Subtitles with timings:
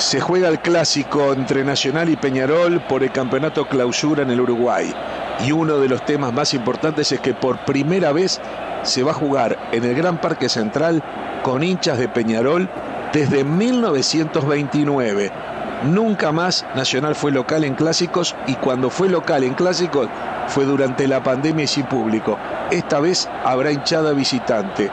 [0.00, 4.92] Se juega el clásico entre Nacional y Peñarol por el campeonato clausura en el Uruguay.
[5.44, 8.40] Y uno de los temas más importantes es que por primera vez
[8.82, 11.02] se va a jugar en el Gran Parque Central
[11.42, 12.66] con hinchas de Peñarol
[13.12, 15.30] desde 1929.
[15.84, 20.08] Nunca más Nacional fue local en clásicos y cuando fue local en clásicos
[20.48, 22.38] fue durante la pandemia y sin público.
[22.70, 24.90] Esta vez habrá hinchada visitante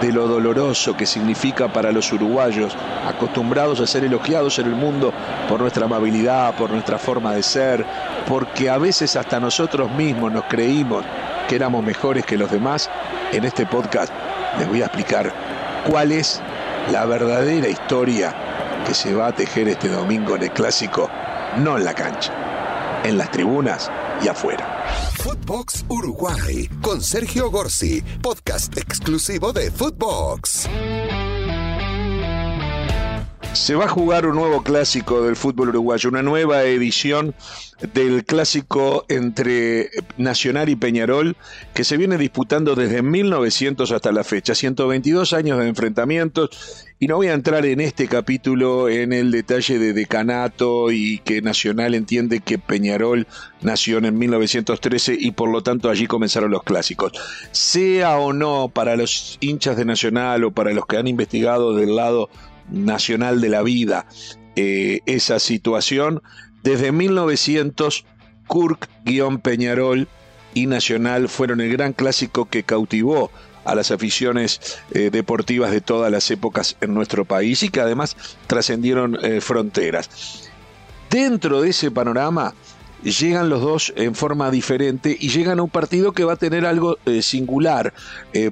[0.00, 2.76] de lo doloroso que significa para los uruguayos,
[3.06, 5.12] acostumbrados a ser elogiados en el mundo
[5.48, 7.84] por nuestra amabilidad, por nuestra forma de ser,
[8.26, 11.04] porque a veces hasta nosotros mismos nos creímos
[11.48, 12.88] que éramos mejores que los demás,
[13.32, 14.12] en este podcast
[14.58, 15.32] les voy a explicar
[15.88, 16.40] cuál es
[16.90, 18.34] la verdadera historia
[18.86, 21.10] que se va a tejer este domingo en el clásico,
[21.58, 22.32] no en la cancha,
[23.04, 23.90] en las tribunas
[24.22, 24.84] y afuera.
[25.18, 30.68] Footbox Uruguay con Sergio Gorsi, podcast exclusivo de Footbox.
[33.52, 37.34] Se va a jugar un nuevo clásico del fútbol uruguayo, una nueva edición
[37.94, 41.36] del clásico entre Nacional y Peñarol
[41.74, 47.16] que se viene disputando desde 1900 hasta la fecha, 122 años de enfrentamientos y no
[47.16, 52.40] voy a entrar en este capítulo en el detalle de decanato y que Nacional entiende
[52.40, 53.26] que Peñarol
[53.62, 57.12] nació en 1913 y por lo tanto allí comenzaron los clásicos.
[57.52, 61.96] Sea o no para los hinchas de Nacional o para los que han investigado del
[61.96, 62.28] lado
[62.70, 64.06] nacional de la vida
[64.56, 66.22] eh, esa situación.
[66.62, 68.04] Desde 1900,
[68.46, 70.08] Kurk-Peñarol
[70.54, 73.30] y Nacional fueron el gran clásico que cautivó
[73.64, 78.16] a las aficiones eh, deportivas de todas las épocas en nuestro país y que además
[78.46, 80.50] trascendieron eh, fronteras.
[81.10, 82.54] Dentro de ese panorama
[83.02, 86.66] llegan los dos en forma diferente y llegan a un partido que va a tener
[86.66, 87.94] algo singular.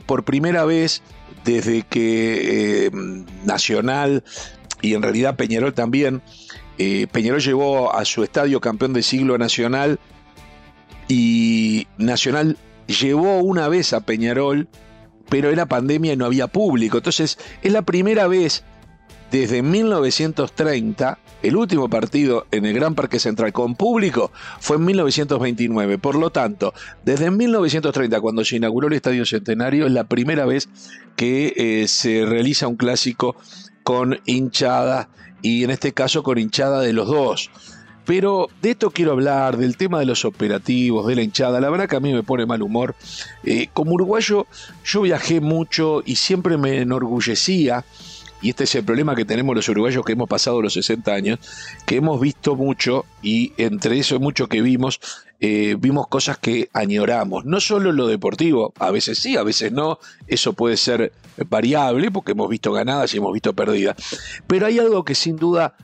[0.06, 1.02] por primera vez
[1.44, 2.90] desde que eh,
[3.44, 4.24] Nacional
[4.80, 6.22] y en realidad Peñarol también,
[6.78, 9.98] eh, Peñarol llevó a su estadio campeón de siglo Nacional
[11.08, 14.68] y Nacional llevó una vez a Peñarol,
[15.28, 16.98] pero era pandemia y no había público.
[16.98, 18.64] Entonces es la primera vez
[19.30, 25.98] desde 1930, el último partido en el Gran Parque Central con público fue en 1929.
[25.98, 26.72] Por lo tanto,
[27.04, 30.68] desde 1930, cuando se inauguró el Estadio Centenario, es la primera vez
[31.14, 33.36] que eh, se realiza un clásico
[33.82, 35.08] con hinchada
[35.42, 37.50] y en este caso con hinchada de los dos.
[38.06, 41.60] Pero de esto quiero hablar, del tema de los operativos, de la hinchada.
[41.60, 42.94] La verdad que a mí me pone mal humor.
[43.44, 44.46] Eh, como uruguayo,
[44.82, 47.84] yo viajé mucho y siempre me enorgullecía
[48.40, 51.38] y este es el problema que tenemos los uruguayos que hemos pasado los 60 años,
[51.86, 55.00] que hemos visto mucho y entre eso mucho que vimos,
[55.40, 57.44] eh, vimos cosas que añoramos.
[57.44, 61.12] No solo lo deportivo, a veces sí, a veces no, eso puede ser
[61.48, 63.96] variable porque hemos visto ganadas y hemos visto perdidas.
[64.46, 65.74] Pero hay algo que sin duda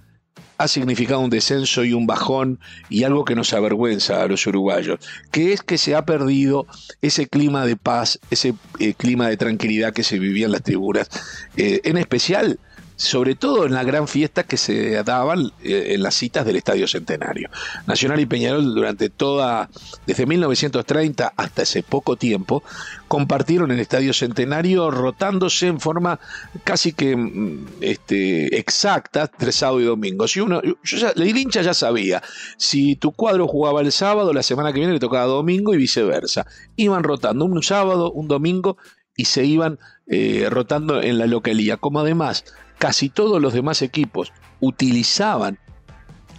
[0.58, 5.00] ha significado un descenso y un bajón y algo que nos avergüenza a los uruguayos,
[5.30, 6.66] que es que se ha perdido
[7.02, 11.08] ese clima de paz, ese eh, clima de tranquilidad que se vivía en las tribunas,
[11.56, 12.58] eh, en especial
[12.96, 16.86] sobre todo en la gran fiesta que se daban eh, en las citas del Estadio
[16.86, 17.50] Centenario.
[17.86, 19.68] Nacional y Peñarol durante toda,
[20.06, 22.62] desde 1930 hasta ese poco tiempo,
[23.08, 26.20] compartieron el Estadio Centenario rotándose en forma
[26.62, 30.28] casi que mm, este, exacta entre sábado y domingo.
[30.28, 32.22] Si uno, yo ya, el hincha ya sabía,
[32.56, 36.46] si tu cuadro jugaba el sábado, la semana que viene le tocaba domingo y viceversa.
[36.76, 38.76] Iban rotando un sábado, un domingo
[39.16, 41.76] y se iban eh, rotando en la localía.
[41.76, 42.44] Como además
[42.78, 45.58] casi todos los demás equipos utilizaban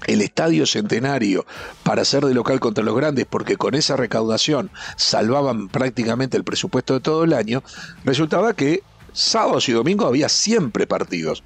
[0.08, 1.46] el estadio centenario
[1.84, 6.94] para ser de local contra los grandes, porque con esa recaudación salvaban prácticamente el presupuesto
[6.94, 7.64] de todo el año,
[8.04, 8.84] resultaba que
[9.14, 11.44] sábados y domingos había siempre partidos.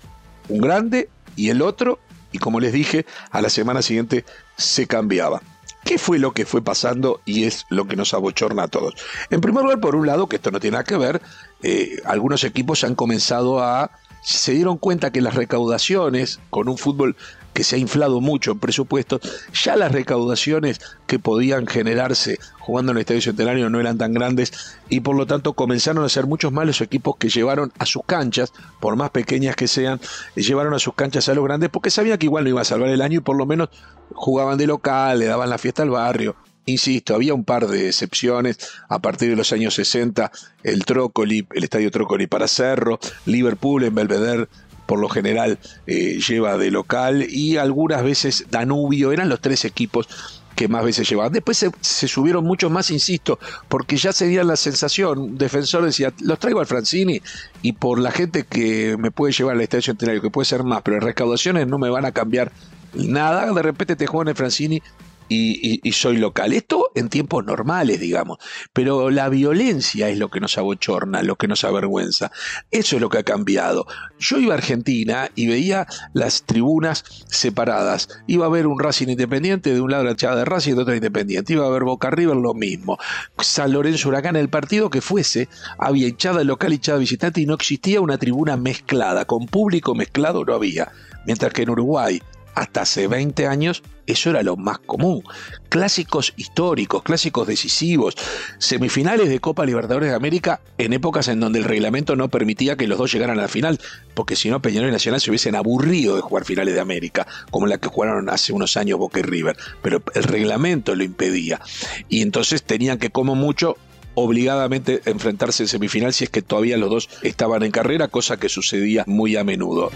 [0.50, 2.00] Un grande y el otro,
[2.32, 4.26] y como les dije, a la semana siguiente
[4.58, 5.42] se cambiaba.
[5.84, 8.96] ¿Qué fue lo que fue pasando y es lo que nos abochorna a todos?
[9.30, 11.22] En primer lugar, por un lado, que esto no tiene nada que ver,
[11.64, 13.92] eh, algunos equipos han comenzado a
[14.22, 17.16] se dieron cuenta que las recaudaciones, con un fútbol
[17.54, 19.22] que se ha inflado mucho en presupuestos,
[19.54, 24.78] ya las recaudaciones que podían generarse jugando en el Estadio Centenario no eran tan grandes
[24.88, 28.04] y por lo tanto comenzaron a ser muchos más los equipos que llevaron a sus
[28.06, 30.00] canchas, por más pequeñas que sean,
[30.36, 32.90] llevaron a sus canchas a los grandes porque sabían que igual no iba a salvar
[32.90, 33.70] el año y por lo menos
[34.14, 36.36] jugaban de local, le daban la fiesta al barrio,
[36.70, 38.58] Insisto, había un par de excepciones.
[38.90, 40.32] A partir de los años 60,
[40.64, 44.48] el Trócoli, el estadio Trócoli para Cerro, Liverpool en Belvedere
[44.86, 50.08] por lo general eh, lleva de local y algunas veces Danubio, eran los tres equipos
[50.56, 51.32] que más veces llevaban.
[51.32, 53.38] Después se, subieron muchos más, insisto,
[53.68, 57.22] porque ya se la sensación, un defensor decía, los traigo al Francini
[57.62, 60.82] y por la gente que me puede llevar al Estadio Centenario, que puede ser más,
[60.82, 62.52] pero en recaudaciones no me van a cambiar
[62.94, 64.82] nada, de repente te juegan el Francini
[65.30, 66.54] y, soy local.
[66.54, 68.40] Esto en tiempos normales, digamos.
[68.74, 72.32] Pero la violencia es lo que nos abochorna, lo que nos avergüenza.
[72.72, 73.86] Eso es lo que ha cambiado.
[74.20, 78.10] Yo iba a Argentina y veía las tribunas separadas.
[78.28, 80.82] Iba a ver un Racing Independiente, de un lado la echada de Racing y de
[80.82, 81.54] otro Independiente.
[81.54, 82.98] Iba a ver Boca River, lo mismo.
[83.40, 85.48] San Lorenzo Huracán, el partido que fuese,
[85.78, 89.26] había echada local y echada visitante y no existía una tribuna mezclada.
[89.26, 90.92] Con público mezclado no había.
[91.26, 92.22] Mientras que en Uruguay
[92.60, 95.24] hasta hace 20 años eso era lo más común.
[95.70, 98.16] Clásicos históricos, clásicos decisivos,
[98.58, 102.88] semifinales de Copa Libertadores de América en épocas en donde el reglamento no permitía que
[102.88, 103.80] los dos llegaran a la final,
[104.16, 107.68] porque si no Peñarol y Nacional se hubiesen aburrido de jugar finales de América, como
[107.68, 111.62] la que jugaron hace unos años Boca y River, pero el reglamento lo impedía.
[112.10, 113.78] Y entonces tenían que como mucho
[114.16, 118.50] obligadamente enfrentarse en semifinal si es que todavía los dos estaban en carrera, cosa que
[118.50, 119.92] sucedía muy a menudo.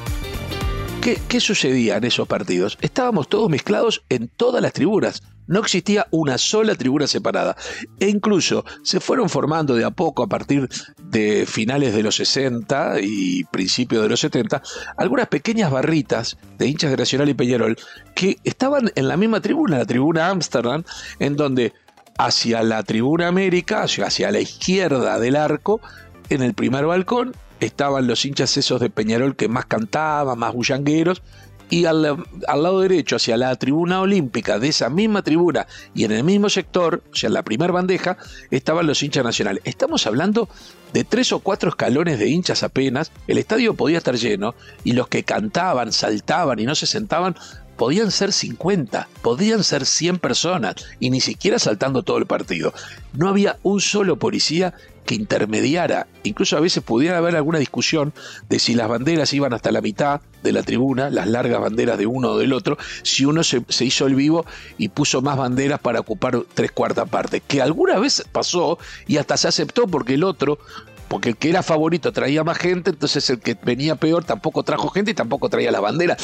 [1.03, 2.77] ¿Qué, sucedía en esos partidos?
[2.79, 5.21] Estábamos todos mezclados en todas las tribunas.
[5.47, 7.57] No existía una sola tribuna separada.
[7.99, 10.69] E incluso se fueron formando de a poco a partir
[11.03, 14.63] de finales de los 60 y principios de los 70
[14.95, 17.77] algunas pequeñas barritas de hinchas de Nacional y Peñarol
[18.15, 20.85] que estaban en la misma tribuna, la tribuna Amsterdam,
[21.19, 21.73] en donde
[22.17, 25.81] hacia la tribuna América, hacia la izquierda del arco,
[26.29, 31.21] en el primer balcón estaban los hinchas esos de Peñarol que más cantaban, más bullangueros,
[31.69, 35.65] y al, lado derecho, hacia la tribuna olímpica de esa misma tribuna
[35.95, 38.17] y en el mismo sector, o sea, en la primera bandeja,
[38.51, 39.63] estaban los hinchas nacionales.
[39.65, 40.49] Estamos hablando
[40.93, 45.07] de tres o cuatro escalones de hinchas apenas, el estadio podía estar lleno y los
[45.07, 47.35] que cantaban, saltaban y no se sentaban
[47.75, 52.73] podían ser 50, podían ser 100 personas y ni siquiera saltando todo el partido.
[53.13, 54.75] No había un solo policía
[55.05, 58.13] que intermediara, incluso a veces pudiera haber alguna discusión
[58.49, 62.05] de si las banderas iban hasta la mitad de la tribuna, las largas banderas de
[62.05, 64.45] uno o del otro, si uno se, hizo el vivo
[64.77, 68.77] y puso más banderas para ocupar tres cuartas partes, que alguna vez pasó
[69.07, 70.59] y hasta se aceptó porque el otro
[71.07, 74.89] porque el que era favorito traía más gente, entonces el que venía peor tampoco trajo
[74.89, 76.17] gente y tampoco traía la bandera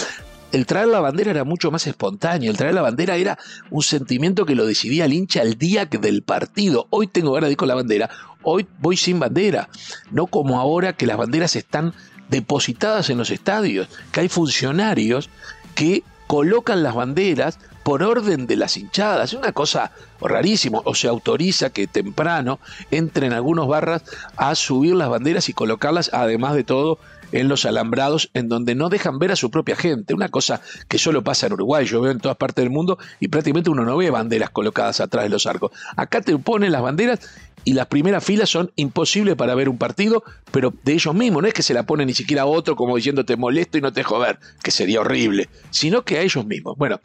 [0.52, 3.38] el traer la bandera era mucho más espontáneo, el traer la bandera era
[3.70, 6.88] un sentimiento que lo decidía el hincha el día del partido.
[6.90, 8.10] Hoy tengo ganas de ir con la bandera,
[8.44, 9.70] hoy voy sin bandera,
[10.12, 11.94] no como ahora que las banderas están
[12.30, 15.30] depositadas en los estadios, que hay funcionarios
[15.76, 19.34] que colocan las banderas por orden de las hinchadas.
[19.34, 19.92] Es una cosa
[20.22, 20.80] rarísima.
[20.84, 22.60] O se autoriza que temprano
[22.92, 24.04] entren algunos barras
[24.38, 27.00] a subir las banderas y colocarlas, además de todo,
[27.32, 30.14] en los alambrados en donde no dejan ver a su propia gente.
[30.14, 33.28] Una cosa que solo pasa en Uruguay, yo veo en todas partes del mundo y
[33.28, 35.72] prácticamente uno no ve banderas colocadas atrás de los arcos.
[35.96, 37.20] Acá te ponen las banderas
[37.64, 41.48] y las primeras filas son imposibles para ver un partido, pero de ellos mismos, no
[41.48, 43.92] es que se la ponen ni siquiera a otro como diciendo te molesto y no
[43.92, 46.78] te dejo ver, que sería horrible, sino que a ellos mismos.
[46.78, 47.00] Bueno,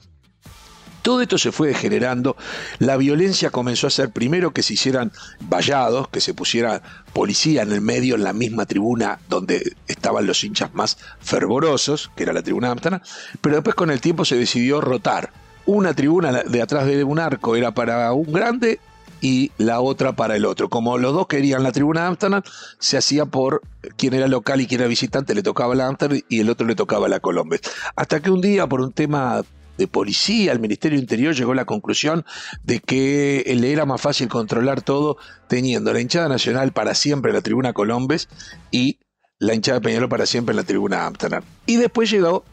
[1.04, 2.34] todo esto se fue degenerando.
[2.78, 6.80] La violencia comenzó a ser primero que se hicieran vallados, que se pusiera
[7.12, 12.22] policía en el medio, en la misma tribuna donde estaban los hinchas más fervorosos, que
[12.22, 13.00] era la tribuna de Amsterdam,
[13.42, 15.30] pero después con el tiempo se decidió rotar.
[15.66, 18.80] Una tribuna de atrás de un arco era para un grande
[19.20, 20.70] y la otra para el otro.
[20.70, 22.42] Como los dos querían la tribuna de Amsterdam,
[22.78, 23.60] se hacía por
[23.98, 26.74] quien era local y quien era visitante, le tocaba la Amsterdam y el otro le
[26.74, 27.60] tocaba la Colombia.
[27.94, 29.42] Hasta que un día, por un tema
[29.78, 32.24] de policía, el Ministerio Interior llegó a la conclusión
[32.62, 35.16] de que le era más fácil controlar todo
[35.48, 38.28] teniendo la hinchada nacional para siempre en la tribuna Colombes
[38.70, 38.98] y
[39.38, 41.42] la hinchada de para siempre en la tribuna Amsterdam.
[41.66, 42.44] Y después llegó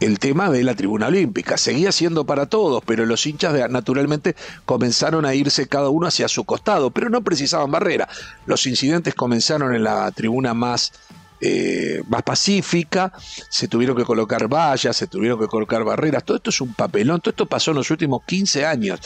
[0.00, 1.56] el tema de la tribuna olímpica.
[1.56, 6.44] Seguía siendo para todos, pero los hinchas naturalmente comenzaron a irse cada uno hacia su
[6.44, 8.08] costado, pero no precisaban barrera.
[8.46, 10.92] Los incidentes comenzaron en la tribuna más
[11.40, 13.12] eh, más pacífica,
[13.48, 17.20] se tuvieron que colocar vallas, se tuvieron que colocar barreras, todo esto es un papelón,
[17.20, 19.00] todo esto pasó en los últimos 15 años,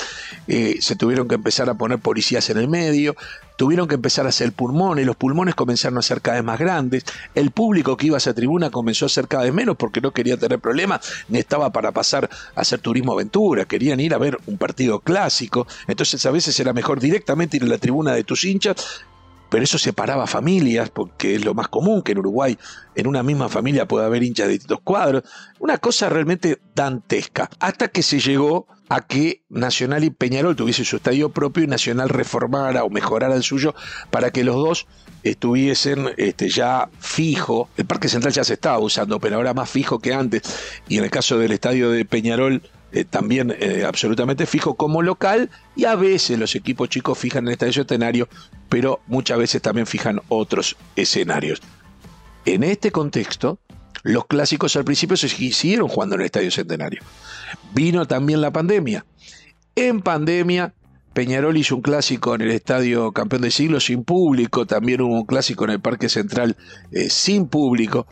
[0.46, 3.16] eh, se tuvieron que empezar a poner policías en el medio,
[3.56, 7.04] tuvieron que empezar a hacer pulmones, los pulmones comenzaron a ser cada vez más grandes,
[7.34, 10.12] el público que iba a esa tribuna comenzó a ser cada vez menos porque no
[10.12, 14.38] quería tener problemas, ni estaba para pasar a hacer turismo aventura, querían ir a ver
[14.46, 18.44] un partido clásico, entonces a veces era mejor directamente ir a la tribuna de tus
[18.44, 19.04] hinchas
[19.52, 22.56] pero eso separaba familias, porque es lo más común que en Uruguay
[22.94, 25.25] en una misma familia pueda haber hinchas de distintos cuadros.
[25.59, 27.50] Una cosa realmente dantesca.
[27.61, 32.09] Hasta que se llegó a que Nacional y Peñarol tuviesen su estadio propio y Nacional
[32.09, 33.75] reformara o mejorara el suyo
[34.11, 34.87] para que los dos
[35.23, 37.68] estuviesen este, ya fijo.
[37.76, 40.40] El Parque Central ya se estaba usando, pero ahora más fijo que antes.
[40.88, 45.50] Y en el caso del estadio de Peñarol, eh, también eh, absolutamente fijo como local
[45.75, 48.28] y a veces los equipos chicos fijan el estadio centenario,
[48.68, 51.62] pero muchas veces también fijan otros escenarios.
[52.44, 53.58] En este contexto,
[54.02, 57.02] los clásicos al principio se siguieron jugando en el estadio centenario.
[57.72, 59.06] Vino también la pandemia.
[59.75, 60.75] En pandemia,
[61.12, 65.26] Peñarol hizo un clásico en el estadio Campeón del Siglo sin público, también hubo un
[65.26, 66.56] clásico en el Parque Central
[66.90, 68.06] eh, sin público.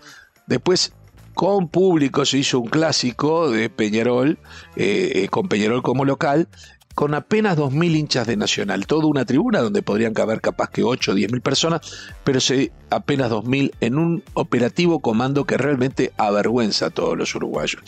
[0.46, 0.92] Después
[1.34, 4.38] con público se hizo un clásico de Peñarol,
[4.76, 6.48] eh, con Peñarol como local,
[6.94, 11.12] con apenas 2.000 hinchas de Nacional, toda una tribuna donde podrían caber capaz que 8
[11.12, 11.80] o 10.000 personas,
[12.24, 17.82] pero se, apenas 2.000 en un operativo comando que realmente avergüenza a todos los uruguayos,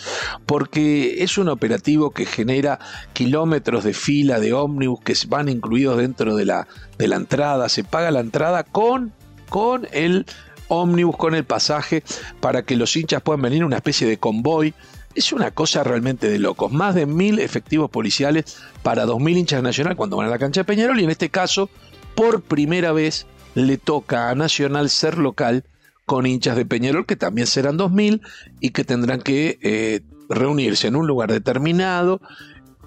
[0.46, 2.78] porque es un operativo que genera
[3.12, 7.84] kilómetros de fila de ómnibus que van incluidos dentro de la, de la entrada, se
[7.84, 9.12] paga la entrada con,
[9.50, 10.26] con el
[10.72, 12.02] ómnibus, con el pasaje,
[12.40, 14.74] para que los hinchas puedan venir una especie de convoy
[15.14, 16.72] es una cosa realmente de locos.
[16.72, 20.38] Más de mil efectivos policiales para dos mil hinchas de Nacional cuando van a la
[20.38, 21.68] cancha de Peñarol y en este caso,
[22.14, 25.64] por primera vez, le toca a Nacional ser local
[26.06, 28.22] con hinchas de Peñarol que también serán dos mil
[28.60, 32.20] y que tendrán que eh, reunirse en un lugar determinado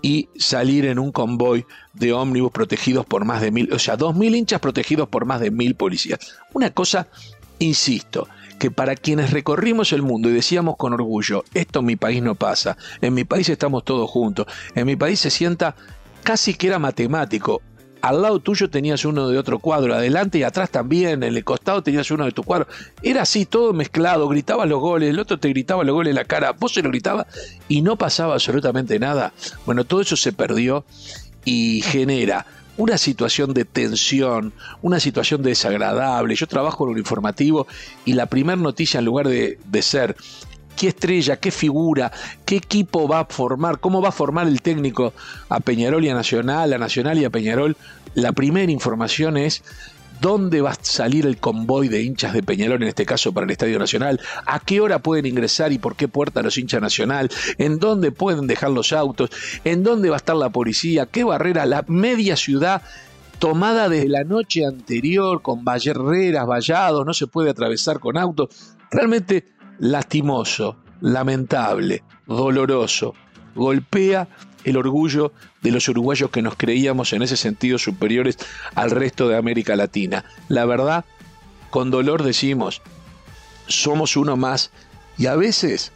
[0.02, 4.16] y salir en un convoy de ómnibus protegidos por más de mil, o sea, dos
[4.16, 6.20] mil hinchas protegidos por más de mil policías.
[6.54, 7.08] Una cosa,
[7.60, 8.28] insisto,
[8.60, 12.36] que para quienes recorrimos el mundo y decíamos con orgullo, esto en mi país no
[12.36, 15.76] pasa, en mi país estamos todos juntos, en mi país se sienta
[16.24, 17.62] casi que era matemático.
[18.02, 21.82] Al lado tuyo tenías uno de otro cuadro, adelante y atrás también, en el costado
[21.82, 22.68] tenías uno de tu cuadro.
[23.02, 26.26] Era así, todo mezclado, gritabas los goles, el otro te gritaba los goles en la
[26.26, 27.26] cara, vos se lo gritabas
[27.68, 29.34] y no pasaba absolutamente nada.
[29.66, 30.86] Bueno, todo eso se perdió
[31.46, 32.46] y genera
[32.78, 36.36] una situación de tensión, una situación desagradable.
[36.36, 37.68] Yo trabajo en un informativo
[38.04, 40.16] y la primera noticia en lugar de, ser
[40.76, 42.12] qué estrella, qué figura,
[42.46, 45.14] qué equipo va a formar, cómo va a formar el técnico
[45.50, 47.78] a Peñarol y a Nacional, a Nacional y a Peñarol,
[48.14, 49.64] la primera información es
[50.22, 53.52] dónde va a salir el convoy de hinchas de Peñarol, en este caso para el
[53.52, 57.80] Estadio Nacional, a qué hora pueden ingresar y por qué puerta los hinchas Nacional, en
[57.80, 59.30] dónde pueden dejar los autos,
[59.64, 62.82] en dónde va a estar la policía, qué barrera, la media ciudad
[63.40, 68.76] tomada desde la noche anterior con barreras, vallados, no se puede atravesar con autos.
[68.92, 69.46] Realmente
[69.80, 73.14] lastimoso, lamentable, doloroso.
[73.56, 74.28] Golpea
[74.66, 75.32] el orgullo
[75.62, 78.38] de los uruguayos que nos creíamos en ese sentido superiores
[78.74, 80.26] al resto de América Latina.
[80.50, 81.06] La verdad,
[81.70, 82.82] con dolor decimos,
[83.68, 84.72] somos uno más
[85.18, 85.92] y a veces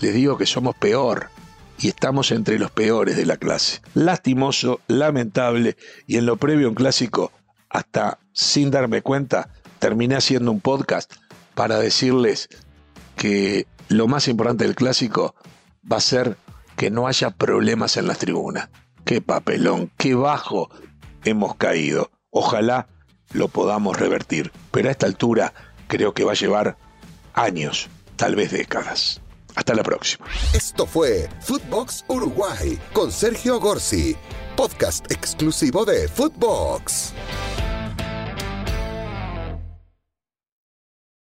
[0.00, 1.30] les digo que somos peor
[1.78, 3.80] y estamos entre los peores de la clase.
[3.94, 7.32] Lastimoso, lamentable y en lo previo un clásico,
[7.70, 9.48] hasta sin darme cuenta,
[9.78, 11.14] terminé haciendo un podcast
[11.54, 12.48] para decirles
[13.16, 15.34] que lo más importante del clásico
[15.90, 16.36] va a ser
[16.80, 18.70] que no haya problemas en las tribunas.
[19.04, 20.70] Qué papelón, qué bajo
[21.24, 22.10] hemos caído.
[22.30, 22.88] Ojalá
[23.34, 25.52] lo podamos revertir, pero a esta altura
[25.88, 26.78] creo que va a llevar
[27.34, 29.20] años, tal vez décadas.
[29.56, 30.24] Hasta la próxima.
[30.54, 34.16] Esto fue Footbox Uruguay con Sergio Gorsi,
[34.56, 37.12] podcast exclusivo de Footbox.